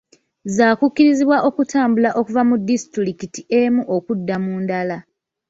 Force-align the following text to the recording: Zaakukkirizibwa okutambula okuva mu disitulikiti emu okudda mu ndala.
Zaakukkirizibwa 0.55 1.37
okutambula 1.49 2.09
okuva 2.19 2.41
mu 2.49 2.55
disitulikiti 2.67 3.41
emu 3.61 3.81
okudda 3.95 4.35
mu 4.43 4.53
ndala. 4.63 4.97